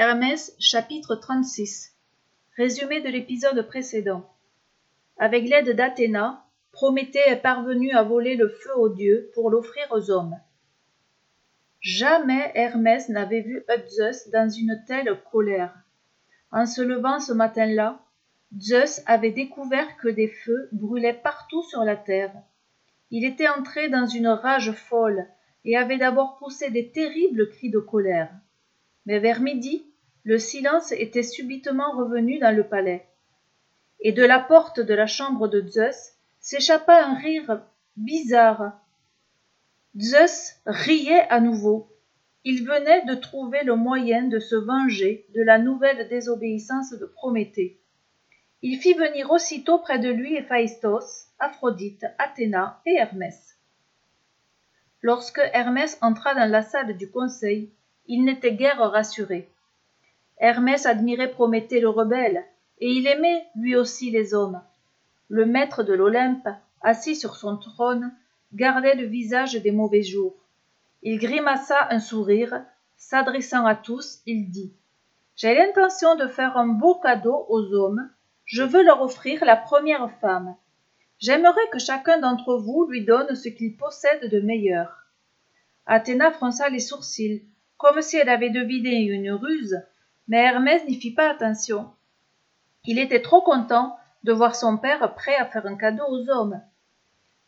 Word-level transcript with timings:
Hermès 0.00 0.54
chapitre 0.60 1.16
36 1.16 1.92
Résumé 2.56 3.00
de 3.00 3.08
l'épisode 3.08 3.60
précédent. 3.66 4.30
Avec 5.16 5.48
l'aide 5.48 5.74
d'Athéna, 5.74 6.44
Prométhée 6.70 7.18
est 7.26 7.42
parvenu 7.42 7.90
à 7.90 8.04
voler 8.04 8.36
le 8.36 8.48
feu 8.48 8.70
aux 8.76 8.90
dieux 8.90 9.28
pour 9.34 9.50
l'offrir 9.50 9.84
aux 9.90 10.12
hommes. 10.12 10.38
Jamais 11.80 12.52
Hermès 12.54 13.08
n'avait 13.08 13.40
vu 13.40 13.64
Zeus 13.88 14.30
dans 14.30 14.48
une 14.48 14.80
telle 14.86 15.20
colère. 15.32 15.74
En 16.52 16.66
se 16.66 16.80
levant 16.80 17.18
ce 17.18 17.32
matin-là, 17.32 17.98
Zeus 18.56 19.02
avait 19.04 19.32
découvert 19.32 19.96
que 19.96 20.06
des 20.06 20.28
feux 20.28 20.68
brûlaient 20.70 21.12
partout 21.12 21.64
sur 21.64 21.82
la 21.82 21.96
terre. 21.96 22.34
Il 23.10 23.24
était 23.24 23.48
entré 23.48 23.88
dans 23.88 24.06
une 24.06 24.28
rage 24.28 24.70
folle 24.70 25.26
et 25.64 25.76
avait 25.76 25.98
d'abord 25.98 26.38
poussé 26.38 26.70
des 26.70 26.92
terribles 26.92 27.50
cris 27.50 27.70
de 27.70 27.80
colère. 27.80 28.30
Mais 29.04 29.18
vers 29.18 29.40
midi, 29.40 29.87
le 30.28 30.38
silence 30.38 30.92
était 30.92 31.22
subitement 31.22 31.90
revenu 31.92 32.38
dans 32.38 32.54
le 32.54 32.62
palais. 32.62 33.06
Et 34.00 34.12
de 34.12 34.22
la 34.22 34.38
porte 34.38 34.78
de 34.78 34.92
la 34.92 35.06
chambre 35.06 35.48
de 35.48 35.66
Zeus 35.66 36.12
s'échappa 36.38 37.02
un 37.02 37.14
rire 37.14 37.62
bizarre. 37.96 38.78
Zeus 39.98 40.56
riait 40.66 41.26
à 41.30 41.40
nouveau. 41.40 41.88
Il 42.44 42.62
venait 42.66 43.06
de 43.06 43.14
trouver 43.14 43.64
le 43.64 43.74
moyen 43.74 44.24
de 44.24 44.38
se 44.38 44.54
venger 44.54 45.24
de 45.34 45.40
la 45.40 45.58
nouvelle 45.58 46.10
désobéissance 46.10 46.90
de 46.90 47.06
Prométhée. 47.06 47.80
Il 48.60 48.78
fit 48.78 48.92
venir 48.92 49.30
aussitôt 49.30 49.78
près 49.78 49.98
de 49.98 50.10
lui 50.10 50.36
Héphaïstos, 50.36 51.28
Aphrodite, 51.38 52.04
Athéna 52.18 52.82
et 52.84 52.96
Hermès. 52.96 53.56
Lorsque 55.00 55.40
Hermès 55.54 55.96
entra 56.02 56.34
dans 56.34 56.50
la 56.50 56.60
salle 56.60 56.98
du 56.98 57.10
conseil, 57.10 57.72
il 58.06 58.24
n'était 58.24 58.56
guère 58.56 58.80
rassuré. 58.90 59.50
Hermès 60.40 60.86
admirait 60.86 61.30
Prométhée 61.30 61.80
le 61.80 61.88
rebelle, 61.88 62.44
et 62.80 62.90
il 62.90 63.06
aimait 63.06 63.46
lui 63.56 63.74
aussi 63.76 64.10
les 64.10 64.34
hommes. 64.34 64.60
Le 65.28 65.46
maître 65.46 65.82
de 65.82 65.92
l'Olympe, 65.92 66.48
assis 66.80 67.16
sur 67.16 67.36
son 67.36 67.56
trône, 67.56 68.12
gardait 68.52 68.94
le 68.94 69.04
visage 69.04 69.54
des 69.54 69.72
mauvais 69.72 70.02
jours. 70.02 70.36
Il 71.02 71.18
grimaça 71.18 71.88
un 71.90 72.00
sourire, 72.00 72.62
s'adressant 72.96 73.66
à 73.66 73.74
tous, 73.74 74.20
il 74.26 74.50
dit 74.50 74.72
J'ai 75.36 75.54
l'intention 75.54 76.14
de 76.16 76.26
faire 76.26 76.56
un 76.56 76.68
beau 76.68 76.94
cadeau 76.94 77.46
aux 77.48 77.72
hommes, 77.74 78.08
je 78.44 78.62
veux 78.62 78.82
leur 78.82 79.02
offrir 79.02 79.44
la 79.44 79.56
première 79.56 80.10
femme. 80.20 80.56
J'aimerais 81.18 81.68
que 81.72 81.78
chacun 81.78 82.18
d'entre 82.18 82.56
vous 82.56 82.86
lui 82.86 83.04
donne 83.04 83.34
ce 83.34 83.48
qu'il 83.48 83.76
possède 83.76 84.30
de 84.30 84.40
meilleur. 84.40 85.04
Athéna 85.84 86.30
fronça 86.30 86.68
les 86.68 86.78
sourcils, 86.78 87.44
comme 87.76 88.02
si 88.02 88.16
elle 88.16 88.28
avait 88.28 88.50
deviné 88.50 89.02
une 89.02 89.32
ruse, 89.32 89.82
mais 90.28 90.38
Hermès 90.44 90.84
n'y 90.86 90.94
fit 90.94 91.14
pas 91.14 91.30
attention. 91.30 91.90
Il 92.84 92.98
était 92.98 93.22
trop 93.22 93.40
content 93.40 93.98
de 94.24 94.32
voir 94.32 94.54
son 94.54 94.76
père 94.76 95.14
prêt 95.14 95.36
à 95.36 95.46
faire 95.46 95.66
un 95.66 95.76
cadeau 95.76 96.04
aux 96.08 96.30
hommes. 96.30 96.60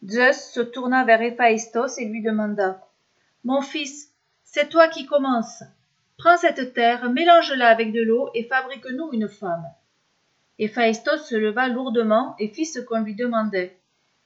Zeus 0.05 0.53
se 0.53 0.61
tourna 0.61 1.05
vers 1.05 1.21
Héphaïstos 1.21 1.99
et 1.99 2.07
lui 2.07 2.23
demanda 2.23 2.81
Mon 3.45 3.61
fils, 3.61 4.13
c'est 4.43 4.69
toi 4.69 4.89
qui 4.89 5.07
commences. 5.07 5.63
Prends 6.17 6.39
cette 6.39 6.75
terre, 6.75 7.11
mélange-la 7.11 7.69
avec 7.69 7.93
de 7.93 8.03
l'eau 8.03 8.31
et 8.35 8.45
fabrique-nous 8.45 9.11
une 9.13 9.29
femme. 9.29 9.65
Héphaïstos 10.59 11.25
se 11.27 11.35
leva 11.35 11.69
lourdement 11.69 12.35
et 12.39 12.49
fit 12.49 12.67
ce 12.67 12.81
qu'on 12.81 13.01
lui 13.01 13.15
demandait. 13.15 13.79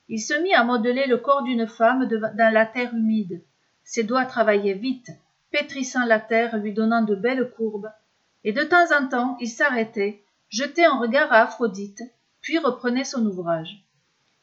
Il 0.09 0.21
se 0.21 0.35
mit 0.35 0.55
à 0.55 0.65
modeler 0.65 1.07
le 1.07 1.19
corps 1.19 1.43
d'une 1.43 1.67
femme 1.67 2.07
dans 2.07 2.53
la 2.53 2.67
terre 2.67 2.95
humide. 2.95 3.43
Ses 3.85 4.03
doigts 4.03 4.27
travaillaient 4.27 4.75
vite, 4.75 5.11
pétrissant 5.51 6.05
la 6.05 6.21
terre, 6.21 6.57
lui 6.57 6.73
donnant 6.73 7.03
de 7.03 7.15
belles 7.15 7.51
courbes, 7.51 7.91
et 8.45 8.53
de 8.53 8.63
temps 8.63 8.97
en 8.97 9.09
temps 9.09 9.37
il 9.41 9.49
s'arrêtait, 9.49 10.23
jetait 10.49 10.85
un 10.85 10.99
regard 10.99 11.33
à 11.33 11.43
Aphrodite, 11.43 12.03
puis 12.41 12.59
reprenait 12.59 13.05
son 13.05 13.25
ouvrage. 13.27 13.85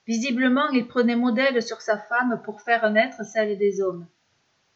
Visiblement 0.08 0.70
il 0.72 0.88
prenait 0.88 1.16
modèle 1.16 1.62
sur 1.62 1.82
sa 1.82 1.98
femme 1.98 2.42
pour 2.44 2.62
faire 2.62 2.90
naître 2.92 3.24
celle 3.24 3.58
des 3.58 3.82
hommes. 3.82 4.08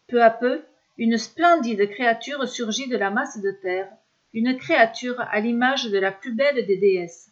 Peu 0.08 0.24
à 0.24 0.30
peu, 0.30 0.64
une 0.98 1.18
splendide 1.18 1.90
créature 1.90 2.48
surgit 2.48 2.88
de 2.88 2.96
la 2.96 3.10
masse 3.10 3.40
de 3.42 3.52
terre, 3.52 3.92
une 4.34 4.56
créature 4.58 5.20
à 5.20 5.40
l'image 5.40 5.90
de 5.90 5.98
la 5.98 6.12
plus 6.12 6.34
belle 6.34 6.66
des 6.66 6.78
déesses. 6.78 7.32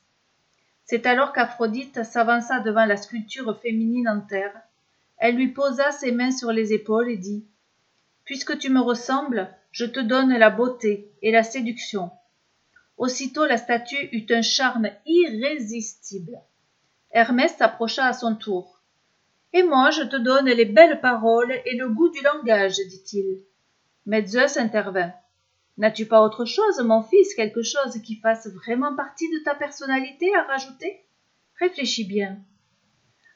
C'est 0.86 1.06
alors 1.06 1.31
qu'Aphrodite 1.31 2.04
s'avança 2.04 2.60
devant 2.60 2.86
la 2.86 2.98
sculpture 2.98 3.58
féminine 3.62 4.10
en 4.10 4.22
terre. 4.22 4.54
Elle 5.18 5.36
lui 5.36 5.50
posa 5.50 5.92
ses 5.92 6.12
mains 6.12 6.31
sur 6.31 6.52
les 6.52 6.74
épaules 6.74 7.10
et 7.10 7.18
dit 7.18 7.46
Puisque 8.25 8.58
tu 8.58 8.70
me 8.70 8.81
ressembles, 8.81 9.50
je 9.73 9.85
te 9.85 10.00
donne 10.00 10.38
la 10.38 10.51
beauté 10.51 11.11
et 11.23 11.31
la 11.31 11.41
séduction. 11.41 12.11
Aussitôt 12.95 13.45
la 13.45 13.57
statue 13.57 14.07
eut 14.11 14.28
un 14.29 14.44
charme 14.44 14.89
irrésistible. 15.07 16.39
Hermès 17.11 17.56
s'approcha 17.57 18.06
à 18.06 18.13
son 18.13 18.35
tour. 18.35 18.83
Et 19.51 19.63
moi 19.63 19.89
je 19.89 20.03
te 20.03 20.16
donne 20.16 20.45
les 20.45 20.66
belles 20.66 21.01
paroles 21.01 21.51
et 21.66 21.75
le 21.75 21.89
goût 21.89 22.09
du 22.09 22.22
langage, 22.22 22.75
dit-il. 22.88 23.44
Mais 24.06 24.25
Zeus 24.25 24.57
intervint. 24.57 25.12
N'as-tu 25.78 26.06
pas 26.06 26.22
autre 26.22 26.45
chose, 26.45 26.79
mon 26.83 27.01
fils, 27.01 27.33
quelque 27.33 27.63
chose 27.63 28.00
qui 28.03 28.17
fasse 28.17 28.47
vraiment 28.47 28.95
partie 28.95 29.29
de 29.31 29.44
ta 29.44 29.56
personnalité 29.56 30.33
à 30.35 30.44
rajouter? 30.44 31.01
Réfléchis 31.59 32.06
bien. 32.06 32.38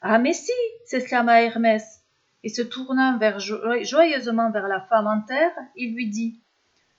Ah, 0.01 0.19
mais 0.19 0.33
si 0.33 0.51
s'exclama 0.85 1.41
Hermès, 1.41 2.03
et 2.43 2.49
se 2.49 2.61
tournant 2.61 3.17
vers, 3.17 3.39
joyeusement 3.39 4.51
vers 4.51 4.67
la 4.67 4.81
femme 4.81 5.07
en 5.07 5.21
terre, 5.21 5.53
il 5.75 5.93
lui 5.93 6.09
dit 6.09 6.39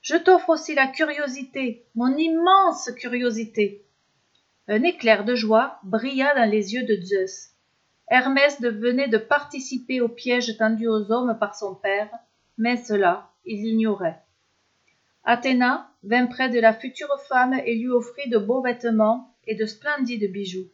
Je 0.01 0.15
t'offre 0.15 0.49
aussi 0.49 0.75
la 0.75 0.87
curiosité, 0.87 1.85
mon 1.95 2.15
immense 2.15 2.91
curiosité. 2.91 3.85
Un 4.67 4.83
éclair 4.83 5.25
de 5.25 5.35
joie 5.35 5.79
brilla 5.83 6.35
dans 6.35 6.49
les 6.49 6.73
yeux 6.73 6.83
de 6.83 7.01
Zeus. 7.01 7.51
Hermès 8.09 8.59
venait 8.61 9.07
de 9.07 9.17
participer 9.17 10.01
au 10.01 10.09
piège 10.09 10.57
tendu 10.57 10.87
aux 10.87 11.11
hommes 11.11 11.37
par 11.39 11.55
son 11.55 11.75
père, 11.75 12.09
mais 12.57 12.77
cela, 12.77 13.31
il 13.45 13.63
l'ignorait. 13.63 14.21
Athéna 15.23 15.91
vint 16.03 16.27
près 16.27 16.49
de 16.49 16.59
la 16.59 16.73
future 16.73 17.19
femme 17.27 17.53
et 17.53 17.75
lui 17.75 17.89
offrit 17.89 18.29
de 18.29 18.37
beaux 18.37 18.61
vêtements 18.61 19.35
et 19.45 19.55
de 19.55 19.65
splendides 19.65 20.31
bijoux. 20.31 20.67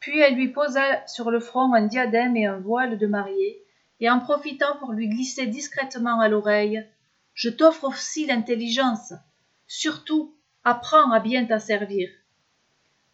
Puis 0.00 0.18
elle 0.20 0.34
lui 0.34 0.48
posa 0.48 1.06
sur 1.06 1.30
le 1.30 1.40
front 1.40 1.72
un 1.72 1.86
diadème 1.86 2.36
et 2.36 2.46
un 2.46 2.58
voile 2.58 2.98
de 2.98 3.06
mariée, 3.06 3.65
et 4.00 4.10
en 4.10 4.20
profitant 4.20 4.76
pour 4.78 4.92
lui 4.92 5.08
glisser 5.08 5.46
discrètement 5.46 6.20
à 6.20 6.28
l'oreille 6.28 6.86
Je 7.34 7.50
t'offre 7.50 7.84
aussi 7.84 8.26
l'intelligence. 8.26 9.12
Surtout, 9.66 10.34
apprends 10.64 11.10
à 11.10 11.20
bien 11.20 11.44
t'asservir. 11.44 12.08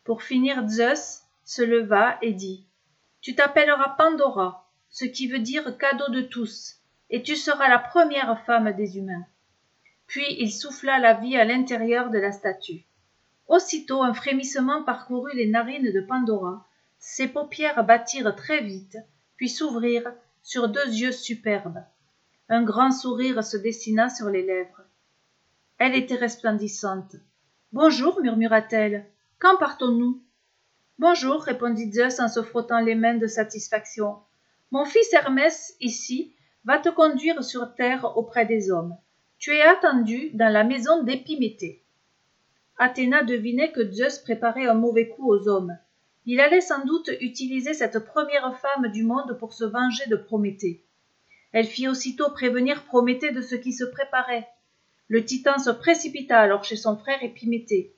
Pour 0.05 0.23
finir, 0.23 0.69
Zeus 0.69 1.23
se 1.45 1.63
leva 1.63 2.19
et 2.23 2.33
dit 2.33 2.67
Tu 3.21 3.35
t'appelleras 3.35 3.97
Pandora, 3.97 4.71
ce 4.91 5.05
qui 5.05 5.29
veut 5.29 5.39
dire 5.39 5.79
cadeau 5.79 6.09
de 6.11 6.23
tous, 6.23 6.77
et 7.11 7.23
tu 7.23 7.37
seras 7.37 7.69
la 7.69 7.79
première 7.79 8.45
femme 8.45 8.73
des 8.73 8.99
humains 8.99 9.27
puis 10.13 10.37
il 10.39 10.53
souffla 10.53 10.99
la 10.99 11.15
vie 11.15 11.39
à 11.39 11.47
l'intérieur 11.47 12.11
de 12.11 12.19
la 12.19 12.33
statue. 12.33 12.85
Aussitôt 13.49 14.03
un 14.03 14.13
frémissement 14.13 14.83
parcourut 14.83 15.35
les 15.35 15.47
narines 15.47 15.91
de 15.91 16.01
Pandora, 16.03 16.69
ses 16.99 17.29
paupières 17.29 17.83
battirent 17.83 18.37
très 18.37 18.61
vite, 18.61 18.99
puis 19.37 19.49
s'ouvrirent 19.49 20.13
sur 20.43 20.69
deux 20.69 20.87
yeux 20.87 21.13
superbes. 21.13 21.83
Un 22.49 22.63
grand 22.63 22.91
sourire 22.91 23.43
se 23.45 23.57
dessina 23.57 24.09
sur 24.09 24.29
les 24.29 24.43
lèvres. 24.43 24.83
Elle 25.79 25.95
était 25.95 26.17
resplendissante. 26.17 27.17
Bonjour, 27.73 28.21
murmura-t-elle. 28.21 29.07
Quand 29.39 29.57
partons-nous 29.57 30.23
Bonjour, 30.99 31.43
répondit 31.43 31.93
Zeus 31.93 32.21
en 32.21 32.29
se 32.29 32.43
frottant 32.43 32.81
les 32.81 32.95
mains 32.95 33.17
de 33.17 33.27
satisfaction. 33.27 34.17
Mon 34.71 34.85
fils 34.85 35.13
Hermès, 35.13 35.75
ici, 35.81 36.35
va 36.65 36.79
te 36.79 36.89
conduire 36.89 37.43
sur 37.43 37.75
terre 37.75 38.17
auprès 38.17 38.47
des 38.47 38.71
hommes 38.71 38.97
tu 39.43 39.51
es 39.51 39.63
attendu 39.63 40.31
dans 40.35 40.53
la 40.53 40.63
maison 40.63 41.03
d'épiméthée 41.03 41.83
athéna 42.79 43.25
devinait 43.25 43.73
que 43.73 43.91
zeus 43.91 44.21
préparait 44.21 44.69
un 44.69 44.75
mauvais 44.75 45.09
coup 45.09 45.29
aux 45.29 45.49
hommes 45.49 45.77
il 46.27 46.41
allait 46.41 46.61
sans 46.61 46.85
doute 46.85 47.11
utiliser 47.21 47.75
cette 47.75 47.99
première 47.99 48.59
femme 48.59 48.89
du 48.89 49.03
monde 49.05 49.37
pour 49.39 49.53
se 49.53 49.65
venger 49.65 50.07
de 50.09 50.17
prométhée. 50.17 50.85
Elle 51.53 51.67
fit 51.67 51.89
aussitôt 51.89 52.31
prévenir 52.31 52.85
prométhée 52.85 53.33
de 53.33 53.43
ce 53.43 53.55
qui 53.55 53.73
se 53.73 53.85
préparait. 53.85 54.49
Le 55.09 55.25
titan 55.25 55.59
se 55.59 55.71
précipita 55.71 56.39
alors 56.39 56.65
chez 56.65 56.77
son 56.77 56.97
frère 56.97 57.23
épiméthée. 57.23 57.95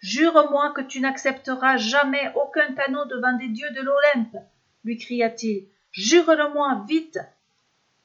Jure-moi 0.00 0.72
que 0.74 0.82
tu 0.82 1.00
n'accepteras 1.00 1.76
jamais 1.76 2.32
aucun 2.36 2.72
canot 2.74 3.04
devant 3.06 3.36
des 3.36 3.48
dieux 3.48 3.70
de 3.70 3.80
l'olympe 3.80 4.36
lui 4.84 4.98
cria-t-il. 4.98 5.66
Jure-le-moi 5.92 6.84
vite. 6.86 7.18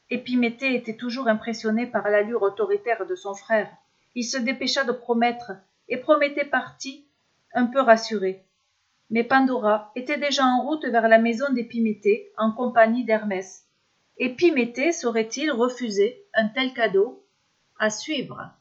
Épiméthée 0.09 0.75
était 0.75 0.95
toujours 0.95 1.27
impressionné 1.27 1.85
par 1.85 2.09
l'allure 2.09 2.41
autoritaire 2.41 3.05
de 3.05 3.15
son 3.15 3.35
frère. 3.35 3.69
Il 4.15 4.23
se 4.23 4.37
dépêcha 4.37 4.83
de 4.83 4.91
promettre, 4.91 5.51
et 5.87 5.97
Prométhée 5.97 6.45
partit, 6.45 7.05
un 7.53 7.65
peu 7.65 7.81
rassuré. 7.81 8.43
Mais 9.09 9.23
Pandora 9.23 9.91
était 9.95 10.19
déjà 10.19 10.45
en 10.45 10.61
route 10.63 10.85
vers 10.85 11.07
la 11.07 11.17
maison 11.17 11.51
d'Épiméthée, 11.51 12.31
en 12.37 12.51
compagnie 12.51 13.05
d'Hermès. 13.05 13.65
Épiméthée 14.17 14.91
saurait-il 14.91 15.51
refuser 15.51 16.25
un 16.33 16.47
tel 16.47 16.73
cadeau 16.73 17.25
À 17.79 17.89
suivre? 17.89 18.51